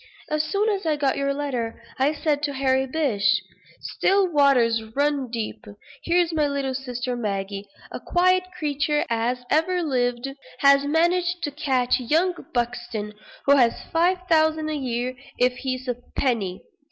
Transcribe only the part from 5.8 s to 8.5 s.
here's my little sister Maggie, as quiet